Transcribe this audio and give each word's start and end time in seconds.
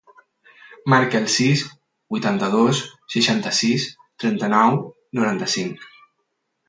Marca 0.93 1.19
el 1.23 1.27
sis, 1.33 1.61
vuitanta-dos, 2.15 2.81
seixanta-sis, 3.17 3.85
trenta-nou, 4.25 4.83
noranta-cinc. 5.21 5.87